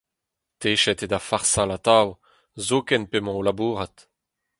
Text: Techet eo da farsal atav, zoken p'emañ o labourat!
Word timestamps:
Techet 0.59 1.03
eo 1.03 1.09
da 1.11 1.19
farsal 1.27 1.69
atav, 1.77 2.07
zoken 2.67 3.03
p'emañ 3.09 3.35
o 3.39 3.45
labourat! 3.47 3.95